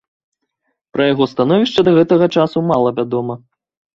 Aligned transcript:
Пра 0.95 1.03
яго 1.13 1.27
становішча 1.33 1.79
да 1.87 1.91
гэтага 1.99 2.25
часу 2.39 2.65
мала 2.73 2.89
вядома. 3.01 3.37